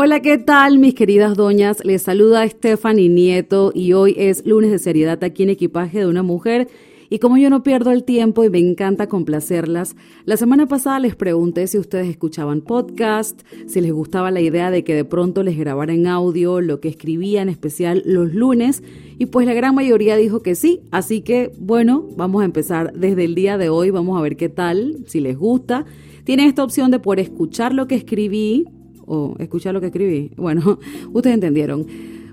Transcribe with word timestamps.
Hola, 0.00 0.22
¿qué 0.22 0.38
tal 0.38 0.78
mis 0.78 0.94
queridas 0.94 1.36
doñas? 1.36 1.84
Les 1.84 2.02
saluda 2.02 2.48
Stephanie 2.48 3.08
Nieto 3.08 3.72
y 3.74 3.94
hoy 3.94 4.14
es 4.16 4.46
lunes 4.46 4.70
de 4.70 4.78
seriedad 4.78 5.24
aquí 5.24 5.42
en 5.42 5.50
Equipaje 5.50 5.98
de 5.98 6.06
una 6.06 6.22
Mujer. 6.22 6.68
Y 7.10 7.18
como 7.18 7.36
yo 7.36 7.50
no 7.50 7.64
pierdo 7.64 7.90
el 7.90 8.04
tiempo 8.04 8.44
y 8.44 8.48
me 8.48 8.60
encanta 8.60 9.08
complacerlas, 9.08 9.96
la 10.24 10.36
semana 10.36 10.68
pasada 10.68 11.00
les 11.00 11.16
pregunté 11.16 11.66
si 11.66 11.78
ustedes 11.78 12.06
escuchaban 12.06 12.60
podcast, 12.60 13.40
si 13.66 13.80
les 13.80 13.92
gustaba 13.92 14.30
la 14.30 14.40
idea 14.40 14.70
de 14.70 14.84
que 14.84 14.94
de 14.94 15.04
pronto 15.04 15.42
les 15.42 15.58
grabara 15.58 15.92
en 15.92 16.06
audio 16.06 16.60
lo 16.60 16.78
que 16.78 16.86
escribía 16.86 17.42
en 17.42 17.48
especial 17.48 18.04
los 18.06 18.32
lunes 18.32 18.84
y 19.18 19.26
pues 19.26 19.48
la 19.48 19.54
gran 19.54 19.74
mayoría 19.74 20.16
dijo 20.16 20.44
que 20.44 20.54
sí, 20.54 20.80
así 20.92 21.22
que 21.22 21.50
bueno, 21.58 22.06
vamos 22.16 22.42
a 22.42 22.44
empezar 22.44 22.92
desde 22.92 23.24
el 23.24 23.34
día 23.34 23.58
de 23.58 23.68
hoy, 23.68 23.90
vamos 23.90 24.16
a 24.16 24.22
ver 24.22 24.36
qué 24.36 24.48
tal, 24.48 24.98
si 25.08 25.18
les 25.18 25.36
gusta. 25.36 25.86
Tienen 26.22 26.46
esta 26.46 26.62
opción 26.62 26.92
de 26.92 27.00
poder 27.00 27.18
escuchar 27.18 27.74
lo 27.74 27.88
que 27.88 27.96
escribí 27.96 28.66
o 29.08 29.34
escuchar 29.38 29.74
lo 29.74 29.80
que 29.80 29.86
escribí. 29.86 30.30
Bueno, 30.36 30.78
ustedes 31.12 31.34
entendieron. 31.34 31.86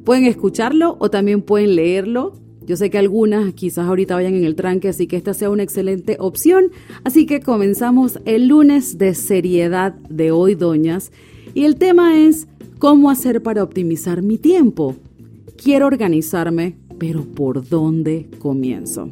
Pueden 0.04 0.26
escucharlo 0.26 0.98
o 1.00 1.10
también 1.10 1.42
pueden 1.42 1.76
leerlo. 1.76 2.34
Yo 2.66 2.78
sé 2.78 2.90
que 2.90 2.98
algunas 2.98 3.54
quizás 3.54 3.88
ahorita 3.88 4.16
vayan 4.16 4.36
en 4.36 4.44
el 4.44 4.56
tranque, 4.56 4.90
así 4.90 5.08
que 5.08 5.18
esta 5.18 5.34
sea 5.34 5.50
una 5.50 5.64
excelente 5.64 6.18
opción. 6.20 6.72
Así 7.04 7.26
que 7.26 7.40
comenzamos 7.40 8.20
el 8.26 8.48
lunes 8.48 8.98
de 8.98 9.14
seriedad 9.14 9.94
de 10.10 10.32
hoy, 10.32 10.56
doñas. 10.56 11.12
Y 11.54 11.66
el 11.66 11.76
tema 11.76 12.20
es 12.20 12.48
cómo 12.80 13.10
hacer 13.10 13.42
para 13.42 13.64
optimizar 13.64 14.22
mi 14.22 14.38
tiempo. 14.38 14.96
Quiero 15.58 15.88
organizarme, 15.88 16.76
pero 16.98 17.24
¿por 17.24 17.68
dónde 17.68 18.30
comienzo? 18.40 19.10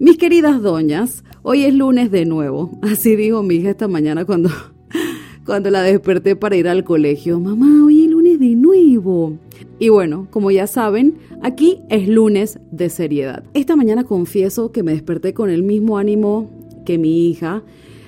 Mis 0.00 0.16
queridas 0.16 0.62
doñas, 0.62 1.24
hoy 1.42 1.64
es 1.64 1.74
lunes 1.74 2.10
de 2.10 2.24
nuevo. 2.24 2.78
Así 2.82 3.16
dijo 3.16 3.42
mi 3.42 3.56
hija 3.56 3.70
esta 3.70 3.88
mañana 3.88 4.24
cuando 4.24 4.50
cuando 5.48 5.70
la 5.70 5.82
desperté 5.82 6.36
para 6.36 6.56
ir 6.56 6.68
al 6.68 6.84
colegio. 6.84 7.40
Mamá, 7.40 7.86
hoy 7.86 8.04
es 8.04 8.10
lunes 8.10 8.38
de 8.38 8.54
nuevo. 8.54 9.38
Y 9.78 9.88
bueno, 9.88 10.26
como 10.30 10.50
ya 10.50 10.66
saben, 10.66 11.14
aquí 11.40 11.80
es 11.88 12.06
lunes 12.06 12.58
de 12.70 12.90
seriedad. 12.90 13.44
Esta 13.54 13.74
mañana 13.74 14.04
confieso 14.04 14.72
que 14.72 14.82
me 14.82 14.92
desperté 14.92 15.32
con 15.32 15.48
el 15.48 15.62
mismo 15.62 15.96
ánimo 15.96 16.50
que 16.84 16.98
mi 16.98 17.30
hija, 17.30 17.62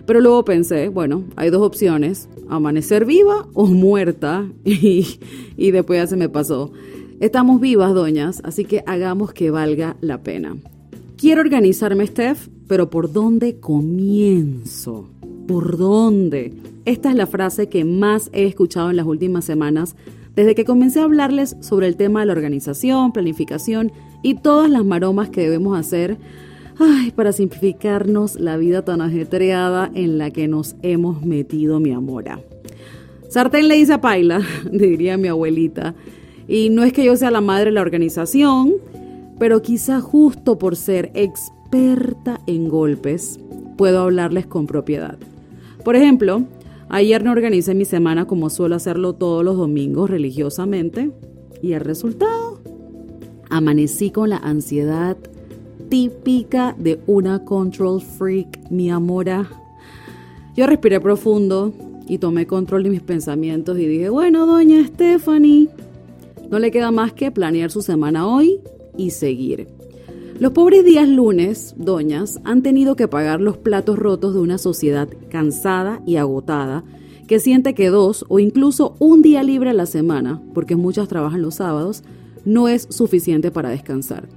pero 0.04 0.20
luego 0.20 0.44
pensé, 0.44 0.90
bueno, 0.90 1.24
hay 1.34 1.48
dos 1.48 1.62
opciones, 1.62 2.28
amanecer 2.50 3.06
viva 3.06 3.48
o 3.54 3.64
muerta, 3.68 4.46
y, 4.66 5.16
después 5.56 5.98
ya 5.98 6.06
se 6.06 6.16
me 6.16 6.28
pasó. 6.28 6.72
Estamos 7.20 7.58
vivas, 7.58 7.94
doñas, 7.94 8.42
así 8.44 8.66
que 8.66 8.84
hagamos 8.86 9.32
que 9.32 9.50
valga 9.50 9.96
la 10.02 10.22
pena. 10.22 10.58
Quiero 11.16 11.40
organizarme, 11.40 12.06
Steph, 12.06 12.48
pero 12.68 12.90
¿por 12.90 13.10
dónde 13.10 13.60
comienzo? 13.60 15.08
¿Por 15.46 15.78
dónde? 15.78 16.52
Esta 16.90 17.10
es 17.10 17.14
la 17.14 17.28
frase 17.28 17.68
que 17.68 17.84
más 17.84 18.30
he 18.32 18.46
escuchado 18.46 18.90
en 18.90 18.96
las 18.96 19.06
últimas 19.06 19.44
semanas 19.44 19.94
desde 20.34 20.56
que 20.56 20.64
comencé 20.64 20.98
a 20.98 21.04
hablarles 21.04 21.56
sobre 21.60 21.86
el 21.86 21.94
tema 21.94 22.18
de 22.18 22.26
la 22.26 22.32
organización, 22.32 23.12
planificación 23.12 23.92
y 24.24 24.34
todas 24.34 24.68
las 24.68 24.84
maromas 24.84 25.30
que 25.30 25.42
debemos 25.42 25.78
hacer 25.78 26.18
para 27.14 27.30
simplificarnos 27.30 28.40
la 28.40 28.56
vida 28.56 28.84
tan 28.84 29.02
ajetreada 29.02 29.88
en 29.94 30.18
la 30.18 30.32
que 30.32 30.48
nos 30.48 30.74
hemos 30.82 31.24
metido, 31.24 31.78
mi 31.78 31.92
amora. 31.92 32.40
Sartén 33.28 33.68
le 33.68 33.76
dice 33.76 33.92
a 33.92 34.00
Paila, 34.00 34.40
diría 34.72 35.16
mi 35.16 35.28
abuelita. 35.28 35.94
Y 36.48 36.70
no 36.70 36.82
es 36.82 36.92
que 36.92 37.04
yo 37.04 37.14
sea 37.14 37.30
la 37.30 37.40
madre 37.40 37.66
de 37.66 37.74
la 37.74 37.82
organización, 37.82 38.72
pero 39.38 39.62
quizá 39.62 40.00
justo 40.00 40.58
por 40.58 40.74
ser 40.74 41.12
experta 41.14 42.40
en 42.48 42.68
golpes, 42.68 43.38
puedo 43.76 44.00
hablarles 44.00 44.46
con 44.46 44.66
propiedad. 44.66 45.18
Por 45.84 45.94
ejemplo, 45.94 46.46
Ayer 46.92 47.22
no 47.22 47.30
organicé 47.30 47.72
mi 47.76 47.84
semana 47.84 48.26
como 48.26 48.50
suelo 48.50 48.74
hacerlo 48.74 49.12
todos 49.12 49.44
los 49.44 49.56
domingos 49.56 50.10
religiosamente 50.10 51.12
y 51.62 51.74
el 51.74 51.82
resultado, 51.82 52.60
amanecí 53.48 54.10
con 54.10 54.30
la 54.30 54.38
ansiedad 54.38 55.16
típica 55.88 56.74
de 56.76 57.00
una 57.06 57.44
control 57.44 58.00
freak, 58.00 58.70
mi 58.70 58.90
amora. 58.90 59.48
Yo 60.56 60.66
respiré 60.66 61.00
profundo 61.00 61.72
y 62.08 62.18
tomé 62.18 62.48
control 62.48 62.82
de 62.82 62.90
mis 62.90 63.02
pensamientos 63.02 63.78
y 63.78 63.86
dije, 63.86 64.08
bueno, 64.08 64.44
doña 64.44 64.84
Stephanie, 64.84 65.68
no 66.50 66.58
le 66.58 66.72
queda 66.72 66.90
más 66.90 67.12
que 67.12 67.30
planear 67.30 67.70
su 67.70 67.82
semana 67.82 68.26
hoy 68.26 68.58
y 68.96 69.10
seguir. 69.10 69.79
Los 70.40 70.52
pobres 70.52 70.86
días 70.86 71.06
lunes, 71.06 71.74
doñas, 71.76 72.40
han 72.44 72.62
tenido 72.62 72.96
que 72.96 73.06
pagar 73.06 73.42
los 73.42 73.58
platos 73.58 73.98
rotos 73.98 74.32
de 74.32 74.40
una 74.40 74.56
sociedad 74.56 75.06
cansada 75.28 76.00
y 76.06 76.16
agotada 76.16 76.82
que 77.28 77.40
siente 77.40 77.74
que 77.74 77.90
dos 77.90 78.24
o 78.26 78.38
incluso 78.38 78.96
un 79.00 79.20
día 79.20 79.42
libre 79.42 79.68
a 79.68 79.74
la 79.74 79.84
semana, 79.84 80.40
porque 80.54 80.76
muchas 80.76 81.08
trabajan 81.08 81.42
los 81.42 81.56
sábados, 81.56 82.04
no 82.46 82.68
es 82.68 82.86
suficiente 82.88 83.50
para 83.50 83.68
descansar. 83.68 84.30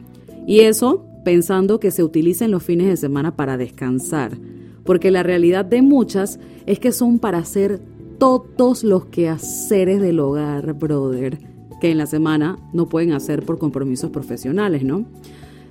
Y 0.45 0.59
eso 0.59 1.05
pensando 1.23 1.79
que 1.79 1.89
se 1.89 2.03
utilicen 2.03 2.51
los 2.51 2.63
fines 2.63 2.87
de 2.87 2.97
semana 2.97 3.37
para 3.37 3.55
descansar, 3.55 4.37
porque 4.83 5.09
la 5.09 5.23
realidad 5.23 5.63
de 5.63 5.81
muchas 5.81 6.37
es 6.65 6.79
que 6.79 6.91
son 6.91 7.17
para 7.17 7.37
hacer 7.37 7.79
todos 8.17 8.83
los 8.83 9.05
quehaceres 9.05 10.01
del 10.01 10.19
hogar, 10.19 10.73
brother, 10.73 11.39
que 11.79 11.91
en 11.91 11.97
la 11.97 12.07
semana 12.07 12.57
no 12.73 12.89
pueden 12.89 13.13
hacer 13.13 13.45
por 13.45 13.57
compromisos 13.57 14.09
profesionales, 14.09 14.83
¿no? 14.83 15.05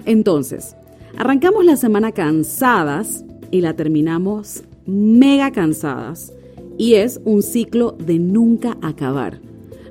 Entonces, 0.07 0.77
arrancamos 1.17 1.65
la 1.65 1.77
semana 1.77 2.13
cansadas 2.13 3.25
y 3.51 3.61
la 3.61 3.75
terminamos 3.75 4.65
mega 4.87 5.51
cansadas. 5.51 6.33
Y 6.79 6.95
es 6.95 7.21
un 7.25 7.43
ciclo 7.43 7.93
de 7.93 8.19
nunca 8.19 8.77
acabar. 8.83 9.39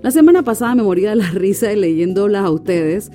La 0.02 0.12
semana 0.12 0.42
pasada 0.42 0.76
me 0.76 0.84
moría 0.84 1.12
de 1.12 1.18
la 1.18 1.30
risa 1.34 1.72
leyéndolas 1.74 2.44
a 2.44 2.50
ustedes, 2.50 3.12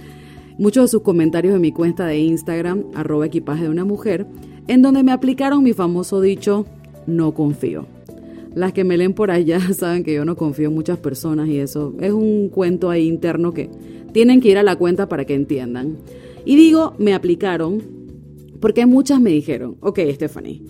muchos 0.56 0.84
de 0.84 0.88
sus 0.88 1.02
comentarios 1.02 1.54
en 1.54 1.60
mi 1.60 1.72
cuenta 1.72 2.06
de 2.06 2.18
Instagram, 2.18 2.84
arroba 2.94 3.26
equipaje 3.26 3.64
de 3.64 3.70
una 3.70 3.84
mujer, 3.84 4.26
en 4.68 4.82
donde 4.82 5.02
me 5.02 5.12
aplicaron 5.12 5.62
mi 5.62 5.72
famoso 5.72 6.20
dicho, 6.20 6.64
no 7.06 7.34
confío. 7.34 7.86
Las 8.54 8.72
que 8.72 8.84
me 8.84 8.96
leen 8.96 9.12
por 9.12 9.30
allá 9.30 9.60
saben 9.74 10.04
que 10.04 10.14
yo 10.14 10.24
no 10.24 10.36
confío 10.36 10.68
en 10.68 10.74
muchas 10.74 10.98
personas 10.98 11.48
y 11.48 11.58
eso 11.58 11.92
es 12.00 12.12
un 12.12 12.48
cuento 12.48 12.88
ahí 12.88 13.06
interno 13.06 13.52
que 13.52 13.68
tienen 14.12 14.40
que 14.40 14.48
ir 14.48 14.58
a 14.58 14.62
la 14.62 14.76
cuenta 14.76 15.08
para 15.08 15.24
que 15.24 15.34
entiendan. 15.34 15.96
Y 16.46 16.56
digo, 16.56 16.94
me 16.98 17.12
aplicaron 17.12 17.82
porque 18.60 18.86
muchas 18.86 19.20
me 19.20 19.30
dijeron, 19.30 19.76
ok, 19.80 19.98
Stephanie, 20.14 20.62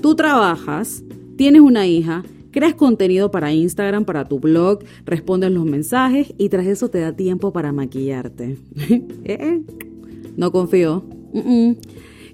tú 0.00 0.14
trabajas, 0.14 1.04
tienes 1.36 1.60
una 1.60 1.86
hija, 1.86 2.24
creas 2.50 2.74
contenido 2.74 3.30
para 3.30 3.52
Instagram, 3.52 4.04
para 4.04 4.24
tu 4.24 4.40
blog, 4.40 4.80
respondes 5.04 5.52
los 5.52 5.64
mensajes 5.64 6.32
y 6.38 6.48
tras 6.48 6.66
eso 6.66 6.88
te 6.88 7.00
da 7.00 7.14
tiempo 7.14 7.52
para 7.52 7.70
maquillarte. 7.70 8.56
¿Eh? 9.24 9.62
No 10.36 10.50
confío. 10.52 11.04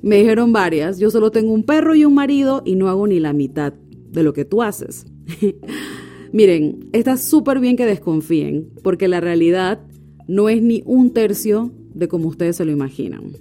Me 0.01 0.19
dijeron 0.19 0.53
varias, 0.53 0.99
yo 0.99 1.11
solo 1.11 1.31
tengo 1.31 1.53
un 1.53 1.65
perro 1.65 1.95
y 1.95 2.05
un 2.05 2.15
marido 2.15 2.63
y 2.65 2.77
no 2.77 2.89
hago 2.89 3.07
ni 3.07 3.21
la 3.21 3.33
mitad 3.33 3.75
de 4.13 4.23
lo 4.23 4.33
que 4.33 4.45
tú 4.45 4.63
haces. 4.63 5.07
Miren, 6.33 6.89
está 6.93 7.17
súper 7.17 7.59
bien 7.59 7.77
que 7.77 7.85
desconfíen, 7.85 8.69
porque 8.83 9.09
la 9.09 9.21
realidad 9.21 9.81
no 10.29 10.49
es 10.49 10.63
ni 10.63 10.83
un 10.87 11.13
tercio 11.13 11.73
de 11.97 12.09
como 12.09 12.29
ustedes 12.29 12.57
se 12.57 12.65
lo 12.65 12.71
imaginan. 12.71 13.33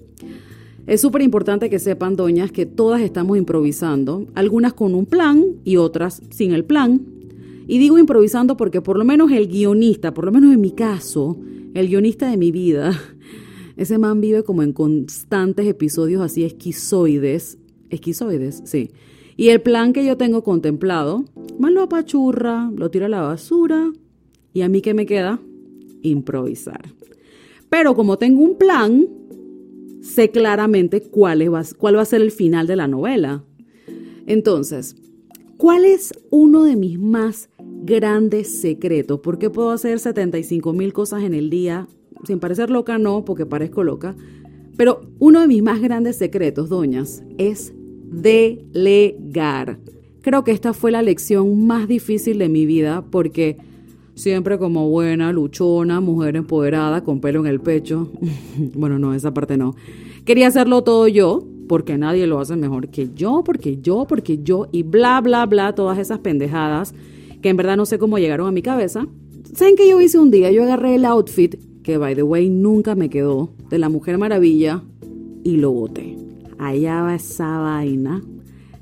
Es 0.87 1.01
súper 1.01 1.21
importante 1.21 1.69
que 1.69 1.79
sepan, 1.79 2.15
doñas, 2.15 2.51
que 2.51 2.65
todas 2.65 3.01
estamos 3.01 3.37
improvisando, 3.37 4.27
algunas 4.35 4.73
con 4.73 4.93
un 4.93 5.05
plan 5.05 5.43
y 5.63 5.77
otras 5.77 6.21
sin 6.29 6.53
el 6.53 6.63
plan. 6.63 7.01
Y 7.67 7.79
digo 7.79 7.97
improvisando 7.97 8.55
porque 8.55 8.81
por 8.81 8.97
lo 8.97 9.03
menos 9.03 9.31
el 9.31 9.47
guionista, 9.47 10.13
por 10.13 10.25
lo 10.25 10.31
menos 10.31 10.53
en 10.53 10.61
mi 10.61 10.71
caso, 10.71 11.37
el 11.73 11.87
guionista 11.87 12.29
de 12.29 12.37
mi 12.37 12.51
vida, 12.51 12.99
ese 13.77 13.97
man 13.97 14.21
vive 14.21 14.43
como 14.43 14.61
en 14.61 14.73
constantes 14.73 15.65
episodios 15.65 16.21
así 16.21 16.43
esquizoides. 16.43 17.57
Esquizoides, 17.89 18.61
sí. 18.65 18.91
Y 19.37 19.49
el 19.49 19.61
plan 19.61 19.91
que 19.91 20.05
yo 20.05 20.17
tengo 20.17 20.43
contemplado, 20.43 21.25
más 21.59 21.71
lo 21.71 21.81
apachurra, 21.81 22.71
lo 22.75 22.89
tira 22.91 23.07
a 23.07 23.09
la 23.09 23.21
basura. 23.21 23.91
¿Y 24.53 24.61
a 24.61 24.69
mí 24.69 24.81
qué 24.81 24.93
me 24.93 25.05
queda? 25.05 25.41
Improvisar. 26.03 26.81
Pero 27.77 27.93
como 27.93 28.17
tengo 28.17 28.41
un 28.41 28.57
plan, 28.57 29.05
sé 30.01 30.31
claramente 30.31 31.01
cuál, 31.01 31.53
va, 31.53 31.61
cuál 31.77 31.97
va 31.97 32.03
a 32.03 32.05
ser 32.05 32.21
el 32.21 32.31
final 32.31 32.67
de 32.67 32.77
la 32.77 32.87
novela. 32.87 33.43
Entonces, 34.27 34.95
¿cuál 35.57 35.83
es 35.83 36.13
uno 36.29 36.63
de 36.63 36.77
mis 36.77 36.97
más 36.97 37.49
grandes 37.83 38.61
secretos? 38.61 39.19
¿Por 39.19 39.39
qué 39.39 39.49
puedo 39.49 39.71
hacer 39.71 39.99
75 39.99 40.71
mil 40.71 40.93
cosas 40.93 41.23
en 41.23 41.33
el 41.33 41.49
día? 41.49 41.89
Sin 42.23 42.39
parecer 42.39 42.69
loca, 42.69 42.97
no, 42.97 43.25
porque 43.25 43.45
parezco 43.45 43.83
loca. 43.83 44.15
Pero 44.77 45.01
uno 45.19 45.41
de 45.41 45.47
mis 45.47 45.61
más 45.61 45.81
grandes 45.81 46.15
secretos, 46.15 46.69
doñas, 46.69 47.25
es 47.37 47.73
delegar. 48.09 49.79
Creo 50.21 50.45
que 50.45 50.51
esta 50.51 50.71
fue 50.71 50.91
la 50.91 51.01
lección 51.01 51.67
más 51.67 51.89
difícil 51.89 52.37
de 52.37 52.47
mi 52.47 52.65
vida 52.65 53.03
porque 53.11 53.57
siempre 54.15 54.57
como 54.57 54.89
buena, 54.89 55.31
luchona, 55.31 55.99
mujer 55.99 56.35
empoderada, 56.35 57.03
con 57.03 57.19
pelo 57.21 57.41
en 57.41 57.47
el 57.47 57.59
pecho. 57.59 58.09
bueno, 58.73 58.97
no, 58.97 59.13
esa 59.13 59.33
parte 59.33 59.57
no. 59.57 59.75
Quería 60.25 60.47
hacerlo 60.47 60.83
todo 60.83 61.07
yo, 61.07 61.43
porque 61.67 61.97
nadie 61.97 62.25
lo 62.27 62.39
hace 62.39 62.55
mejor 62.55 62.89
que 62.89 63.09
yo, 63.13 63.43
porque 63.45 63.79
yo, 63.81 64.05
porque 64.07 64.39
yo, 64.41 64.67
y 64.71 64.83
bla, 64.83 65.21
bla, 65.21 65.45
bla, 65.45 65.75
todas 65.75 65.99
esas 65.99 66.19
pendejadas 66.19 66.93
que 67.41 67.49
en 67.49 67.57
verdad 67.57 67.77
no 67.77 67.85
sé 67.85 67.99
cómo 67.99 68.17
llegaron 68.17 68.47
a 68.47 68.51
mi 68.51 68.63
cabeza. 68.63 69.05
¿Saben 69.53 69.75
qué 69.75 69.87
yo 69.87 70.01
hice 70.01 70.17
un 70.17 70.31
día? 70.31 70.51
Yo 70.51 70.63
agarré 70.63 70.95
el 70.95 71.05
outfit, 71.05 71.55
que 71.83 71.97
by 71.97 72.15
the 72.15 72.23
way 72.23 72.49
nunca 72.49 72.95
me 72.95 73.09
quedó, 73.09 73.51
de 73.69 73.77
la 73.77 73.89
Mujer 73.89 74.17
Maravilla, 74.17 74.83
y 75.43 75.57
lo 75.57 75.71
boté. 75.71 76.17
Allá 76.57 77.03
va 77.03 77.15
esa 77.15 77.59
vaina. 77.59 78.23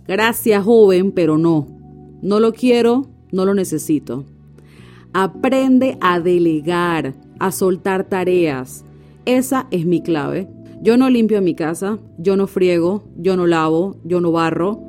Gracias, 0.08 0.64
joven, 0.64 1.12
pero 1.12 1.38
no. 1.38 1.68
No 2.22 2.40
lo 2.40 2.54
quiero, 2.54 3.08
no 3.34 3.44
lo 3.46 3.54
necesito. 3.54 4.24
Aprende 5.14 5.98
a 6.02 6.20
delegar, 6.20 7.14
a 7.40 7.52
soltar 7.52 8.10
tareas. 8.10 8.84
Esa 9.26 9.68
es 9.70 9.86
mi 9.86 10.02
clave. 10.02 10.48
Yo 10.82 10.98
no 10.98 11.10
limpio 11.10 11.42
mi 11.42 11.56
casa, 11.56 12.00
yo 12.18 12.36
no 12.36 12.48
friego, 12.48 13.04
yo 13.18 13.38
no 13.38 13.48
lavo, 13.48 13.96
yo 14.04 14.20
no 14.20 14.32
barro, 14.32 14.82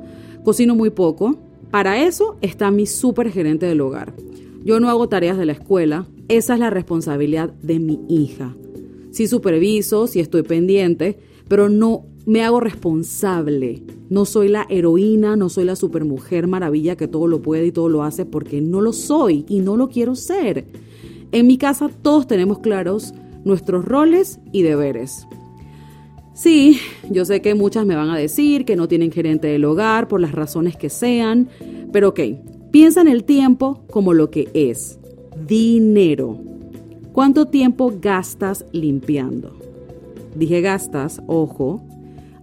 cocino 0.43 0.75
muy 0.75 0.89
poco. 0.89 1.37
Para 1.71 2.03
eso 2.03 2.37
está 2.41 2.71
mi 2.71 2.85
super 2.85 3.31
gerente 3.31 3.65
del 3.65 3.81
hogar. 3.81 4.13
Yo 4.63 4.79
no 4.79 4.89
hago 4.89 5.07
tareas 5.07 5.37
de 5.37 5.45
la 5.45 5.51
escuela, 5.51 6.07
esa 6.27 6.55
es 6.55 6.59
la 6.59 6.71
responsabilidad 6.71 7.53
de 7.61 7.79
mi 7.79 8.01
hija. 8.09 8.55
Sí 9.11 9.27
superviso, 9.27 10.07
sí 10.07 10.19
estoy 10.19 10.41
pendiente, 10.41 11.19
pero 11.47 11.69
no 11.69 12.05
me 12.25 12.43
hago 12.43 12.59
responsable. 12.59 13.83
No 14.09 14.25
soy 14.25 14.49
la 14.49 14.65
heroína, 14.69 15.35
no 15.35 15.49
soy 15.49 15.65
la 15.65 15.75
supermujer 15.75 16.47
maravilla 16.47 16.95
que 16.95 17.07
todo 17.07 17.27
lo 17.27 17.41
puede 17.41 17.67
y 17.67 17.71
todo 17.71 17.89
lo 17.89 18.03
hace 18.03 18.25
porque 18.25 18.61
no 18.61 18.81
lo 18.81 18.93
soy 18.93 19.45
y 19.47 19.59
no 19.59 19.77
lo 19.77 19.89
quiero 19.89 20.15
ser. 20.15 20.65
En 21.31 21.47
mi 21.47 21.57
casa 21.57 21.89
todos 22.01 22.27
tenemos 22.27 22.59
claros 22.59 23.13
nuestros 23.43 23.85
roles 23.85 24.39
y 24.51 24.63
deberes. 24.63 25.27
Sí, 26.33 26.79
yo 27.09 27.23
sé 27.23 27.41
que 27.41 27.55
muchas 27.55 27.85
me 27.85 27.95
van 27.95 28.09
a 28.09 28.17
decir 28.17 28.65
que 28.65 28.75
no 28.75 28.87
tienen 28.87 29.11
gerente 29.11 29.47
del 29.47 29.63
hogar 29.63 30.07
por 30.07 30.19
las 30.19 30.33
razones 30.33 30.75
que 30.75 30.89
sean, 30.89 31.47
pero 31.93 32.09
ok, 32.09 32.19
piensa 32.71 32.99
en 32.99 33.07
el 33.07 33.23
tiempo 33.23 33.85
como 33.89 34.13
lo 34.13 34.29
que 34.31 34.49
es, 34.53 34.99
dinero. 35.47 36.37
¿Cuánto 37.13 37.45
tiempo 37.45 37.93
gastas 38.01 38.65
limpiando? 38.73 39.57
Dije 40.35 40.59
gastas, 40.59 41.21
ojo. 41.27 41.81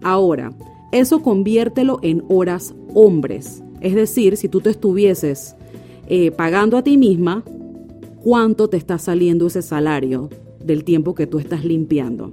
Ahora, 0.03 0.53
eso 0.93 1.23
conviértelo 1.23 1.99
en 2.03 2.23
horas 2.29 2.75
hombres. 2.95 3.63
Es 3.81 3.95
decir, 3.95 4.37
si 4.37 4.49
tú 4.49 4.61
te 4.61 4.71
estuvieses 4.71 5.57
eh, 6.07 6.31
pagando 6.31 6.77
a 6.77 6.83
ti 6.83 6.97
misma, 6.97 7.43
¿cuánto 8.23 8.69
te 8.69 8.77
está 8.77 8.99
saliendo 8.99 9.47
ese 9.47 9.63
salario 9.63 10.29
del 10.63 10.85
tiempo 10.85 11.15
que 11.15 11.27
tú 11.27 11.39
estás 11.39 11.65
limpiando? 11.65 12.31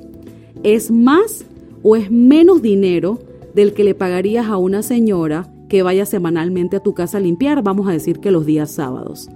¿Es 0.64 0.92
más 0.92 1.46
o 1.82 1.96
es 1.96 2.12
menos 2.12 2.62
dinero 2.62 3.20
del 3.54 3.74
que 3.74 3.84
le 3.84 3.96
pagarías 3.96 4.48
a 4.48 4.58
una 4.58 4.84
señora 4.84 5.52
que 5.70 5.84
vaya 5.84 6.06
semanalmente 6.06 6.76
a 6.76 6.84
tu 6.84 6.94
casa 6.94 7.18
a 7.18 7.22
limpiar, 7.22 7.64
vamos 7.64 7.88
a 7.88 7.94
decir 7.94 8.20
que 8.20 8.32
los 8.32 8.46
días 8.46 8.72
sábados? 8.72 9.30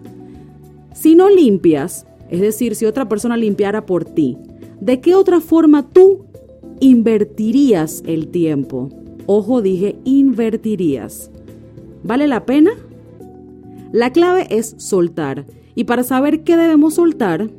Si 0.94 1.16
no 1.16 1.30
limpias, 1.30 2.06
es 2.30 2.42
decir, 2.42 2.76
si 2.76 2.86
otra 2.86 3.08
persona 3.08 3.38
limpiara 3.38 3.86
por 3.86 4.06
ti, 4.06 4.38
¿de 4.82 5.00
qué 5.00 5.16
otra 5.16 5.40
forma 5.40 5.90
tú 5.90 6.26
invertirías 6.84 8.04
el 8.06 8.28
tiempo? 8.28 8.90
Ojo, 9.26 9.62
dije 9.62 9.96
invertirías. 10.04 11.32
¿Vale 12.04 12.28
la 12.28 12.46
pena? 12.46 12.72
La 13.94 14.12
clave 14.12 14.48
es 14.50 14.76
soltar. 14.78 15.46
Y 15.76 15.86
para 15.86 16.04
saber 16.04 16.44
qué 16.44 16.58
debemos 16.58 16.96
soltar, 16.96 17.50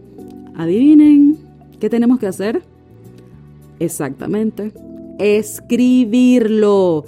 adivinen, 0.54 1.38
¿qué 1.80 1.88
tenemos 1.88 2.18
que 2.18 2.26
hacer? 2.26 2.62
Exactamente. 3.80 4.72
Escribirlo. 5.18 7.06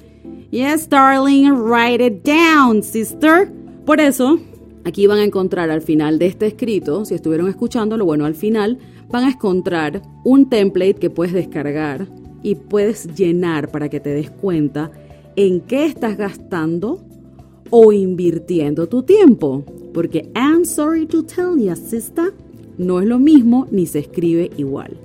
Yes, 0.50 0.88
darling, 0.88 1.50
write 1.50 2.02
it 2.02 2.24
down, 2.24 2.82
sister. 2.82 3.52
Por 3.84 4.00
eso, 4.00 4.38
aquí 4.84 5.06
van 5.06 5.18
a 5.18 5.24
encontrar 5.24 5.68
al 5.70 5.82
final 5.82 6.18
de 6.18 6.26
este 6.26 6.46
escrito, 6.46 7.04
si 7.04 7.14
estuvieron 7.14 7.48
escuchándolo, 7.48 8.06
bueno, 8.06 8.24
al 8.24 8.34
final 8.34 8.78
van 9.08 9.24
a 9.24 9.30
encontrar 9.30 10.02
un 10.24 10.48
template 10.48 10.94
que 10.94 11.10
puedes 11.10 11.32
descargar 11.32 12.06
y 12.42 12.54
puedes 12.54 13.14
llenar 13.14 13.70
para 13.70 13.88
que 13.88 14.00
te 14.00 14.10
des 14.10 14.30
cuenta 14.30 14.90
en 15.36 15.60
qué 15.60 15.86
estás 15.86 16.16
gastando 16.16 17.04
o 17.70 17.92
invirtiendo 17.92 18.88
tu 18.88 19.02
tiempo. 19.02 19.64
Porque 19.92 20.30
I'm 20.34 20.64
sorry 20.64 21.06
to 21.06 21.22
tell 21.22 21.56
you, 21.58 21.74
sister, 21.74 22.34
no 22.78 23.00
es 23.00 23.06
lo 23.06 23.18
mismo 23.18 23.66
ni 23.70 23.86
se 23.86 24.00
escribe 24.00 24.50
igual. 24.56 24.96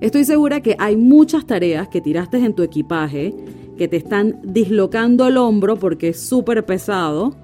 Estoy 0.00 0.24
segura 0.24 0.60
que 0.60 0.76
hay 0.78 0.96
muchas 0.96 1.46
tareas 1.46 1.88
que 1.88 2.00
tiraste 2.00 2.38
en 2.38 2.54
tu 2.54 2.62
equipaje 2.62 3.34
que 3.78 3.88
te 3.88 3.96
están 3.96 4.40
dislocando 4.44 5.26
el 5.26 5.36
hombro 5.36 5.78
porque 5.78 6.08
es 6.08 6.20
súper 6.20 6.64
pesado 6.64 7.34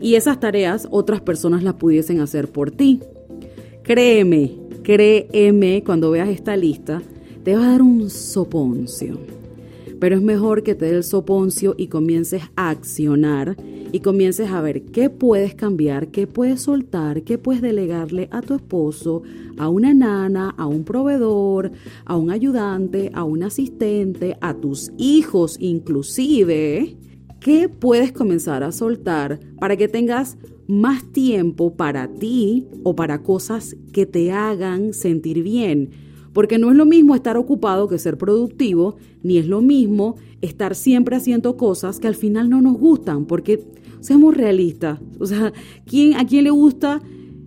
y 0.00 0.14
esas 0.14 0.40
tareas 0.40 0.88
otras 0.90 1.20
personas 1.20 1.62
las 1.62 1.74
pudiesen 1.74 2.20
hacer 2.20 2.50
por 2.50 2.70
ti. 2.70 3.00
Créeme, 3.82 4.52
créeme 4.84 5.82
cuando 5.82 6.10
veas 6.12 6.28
esta 6.28 6.56
lista, 6.56 7.02
te 7.42 7.56
va 7.56 7.64
a 7.64 7.70
dar 7.72 7.82
un 7.82 8.10
soponcio. 8.10 9.18
Pero 9.98 10.16
es 10.16 10.22
mejor 10.22 10.62
que 10.62 10.74
te 10.74 10.84
dé 10.84 10.96
el 10.96 11.04
soponcio 11.04 11.74
y 11.78 11.88
comiences 11.88 12.42
a 12.54 12.68
accionar 12.68 13.56
y 13.90 14.00
comiences 14.00 14.50
a 14.50 14.60
ver 14.60 14.82
qué 14.82 15.08
puedes 15.08 15.54
cambiar, 15.54 16.08
qué 16.08 16.26
puedes 16.26 16.60
soltar, 16.60 17.22
qué 17.22 17.38
puedes 17.38 17.62
delegarle 17.62 18.28
a 18.30 18.42
tu 18.42 18.54
esposo, 18.54 19.22
a 19.56 19.68
una 19.68 19.94
nana, 19.94 20.50
a 20.50 20.66
un 20.66 20.84
proveedor, 20.84 21.72
a 22.04 22.16
un 22.16 22.30
ayudante, 22.30 23.10
a 23.14 23.24
un 23.24 23.42
asistente, 23.42 24.36
a 24.42 24.52
tus 24.52 24.92
hijos 24.98 25.56
inclusive. 25.60 26.96
¿Qué 27.40 27.68
puedes 27.68 28.12
comenzar 28.12 28.62
a 28.64 28.72
soltar 28.72 29.40
para 29.58 29.76
que 29.76 29.88
tengas 29.88 30.36
más 30.66 31.04
tiempo 31.12 31.76
para 31.76 32.08
ti 32.08 32.66
o 32.82 32.96
para 32.96 33.22
cosas 33.22 33.76
que 33.92 34.06
te 34.06 34.32
hagan 34.32 34.92
sentir 34.92 35.42
bien? 35.42 35.90
Porque 36.32 36.58
no 36.58 36.70
es 36.70 36.76
lo 36.76 36.84
mismo 36.84 37.14
estar 37.14 37.36
ocupado 37.36 37.88
que 37.88 37.98
ser 37.98 38.18
productivo, 38.18 38.96
ni 39.22 39.38
es 39.38 39.46
lo 39.46 39.62
mismo 39.62 40.16
estar 40.40 40.74
siempre 40.74 41.16
haciendo 41.16 41.56
cosas 41.56 42.00
que 42.00 42.08
al 42.08 42.16
final 42.16 42.50
no 42.50 42.60
nos 42.60 42.76
gustan, 42.76 43.24
porque 43.26 43.64
seamos 44.00 44.36
realistas. 44.36 45.00
O 45.18 45.26
sea, 45.26 45.52
¿quién, 45.86 46.14
¿a 46.14 46.26
quién 46.26 46.44
le 46.44 46.50
gusta 46.50 47.00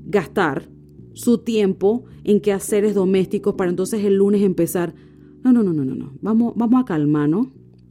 gastar 0.06 0.70
su 1.14 1.40
tiempo 1.40 2.06
en 2.24 2.40
quehaceres 2.40 2.96
domésticos 2.96 3.56
para 3.56 3.70
entonces 3.70 4.04
el 4.06 4.16
lunes 4.16 4.42
empezar? 4.42 4.96
No, 5.44 5.52
no, 5.52 5.64
no, 5.64 5.74
no, 5.74 5.86
no, 5.86 5.96
no. 5.96 6.14
Vamos, 6.22 6.54
vamos 6.56 6.82
a 6.82 6.86
calmarnos. 6.86 7.48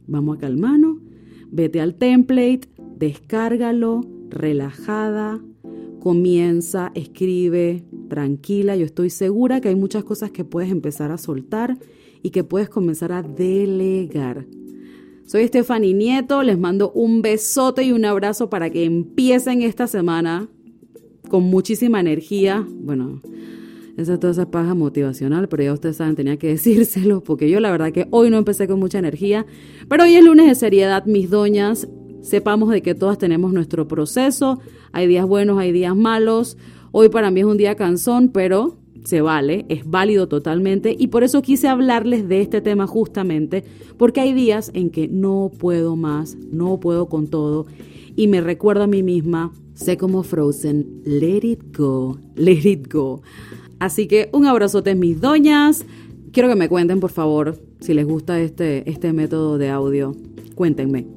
Vamos 0.07 0.37
a 0.37 0.39
calmarnos. 0.39 0.97
Vete 1.51 1.79
al 1.79 1.95
template, 1.95 2.61
descárgalo, 2.97 4.01
relajada, 4.29 5.41
comienza, 5.99 6.91
escribe, 6.95 7.83
tranquila. 8.09 8.75
Yo 8.75 8.85
estoy 8.85 9.09
segura 9.09 9.61
que 9.61 9.69
hay 9.69 9.75
muchas 9.75 10.03
cosas 10.03 10.31
que 10.31 10.45
puedes 10.45 10.71
empezar 10.71 11.11
a 11.11 11.17
soltar 11.17 11.77
y 12.23 12.29
que 12.31 12.43
puedes 12.43 12.69
comenzar 12.69 13.11
a 13.11 13.23
delegar. 13.23 14.45
Soy 15.25 15.45
Stephanie 15.47 15.93
Nieto, 15.93 16.41
les 16.41 16.57
mando 16.57 16.91
un 16.91 17.21
besote 17.21 17.83
y 17.83 17.91
un 17.91 18.05
abrazo 18.05 18.49
para 18.49 18.69
que 18.69 18.85
empiecen 18.85 19.61
esta 19.61 19.85
semana 19.85 20.47
con 21.27 21.43
muchísima 21.43 21.99
energía. 21.99 22.65
Bueno, 22.69 23.21
esa 23.97 24.13
es 24.13 24.19
toda 24.19 24.31
esa 24.31 24.49
paja 24.49 24.73
motivacional, 24.73 25.49
pero 25.49 25.63
ya 25.63 25.73
ustedes 25.73 25.97
saben, 25.97 26.15
tenía 26.15 26.37
que 26.37 26.47
decírselo, 26.51 27.23
porque 27.23 27.49
yo 27.49 27.59
la 27.59 27.71
verdad 27.71 27.91
que 27.91 28.07
hoy 28.11 28.29
no 28.29 28.37
empecé 28.37 28.67
con 28.67 28.79
mucha 28.79 28.99
energía, 28.99 29.45
pero 29.89 30.03
hoy 30.03 30.15
es 30.15 30.23
lunes 30.23 30.47
de 30.47 30.55
seriedad, 30.55 31.05
mis 31.05 31.29
doñas. 31.29 31.89
Sepamos 32.27 32.69
de 32.71 32.81
que 32.81 32.93
todas 32.93 33.17
tenemos 33.17 33.53
nuestro 33.53 33.87
proceso, 33.87 34.59
hay 34.91 35.07
días 35.07 35.25
buenos, 35.25 35.59
hay 35.59 35.71
días 35.71 35.95
malos. 35.95 36.57
Hoy 36.91 37.07
para 37.07 37.31
mí 37.31 37.39
es 37.39 37.45
un 37.45 37.55
día 37.55 37.75
cansón, 37.75 38.31
pero 38.33 38.75
se 39.05 39.21
vale, 39.21 39.65
es 39.69 39.89
válido 39.89 40.27
totalmente 40.27 40.93
y 40.99 41.07
por 41.07 41.23
eso 41.23 41.41
quise 41.41 41.69
hablarles 41.69 42.27
de 42.27 42.41
este 42.41 42.59
tema 42.59 42.85
justamente, 42.85 43.63
porque 43.95 44.19
hay 44.19 44.33
días 44.33 44.71
en 44.73 44.89
que 44.89 45.07
no 45.07 45.53
puedo 45.57 45.95
más, 45.95 46.35
no 46.51 46.81
puedo 46.81 47.05
con 47.05 47.27
todo 47.27 47.65
y 48.17 48.27
me 48.27 48.41
recuerdo 48.41 48.83
a 48.83 48.87
mí 48.87 49.03
misma, 49.03 49.53
sé 49.73 49.95
como 49.95 50.23
Frozen, 50.23 51.03
let 51.05 51.47
it 51.47 51.77
go, 51.77 52.17
let 52.35 52.69
it 52.69 52.91
go. 52.91 53.21
Así 53.79 54.05
que 54.05 54.29
un 54.33 54.47
abrazote 54.47 54.95
mis 54.95 55.21
doñas, 55.21 55.85
quiero 56.33 56.49
que 56.49 56.55
me 56.55 56.67
cuenten 56.67 56.99
por 56.99 57.11
favor 57.11 57.57
si 57.79 57.93
les 57.93 58.05
gusta 58.05 58.41
este, 58.41 58.89
este 58.89 59.13
método 59.13 59.57
de 59.57 59.69
audio, 59.69 60.13
cuéntenme. 60.55 61.16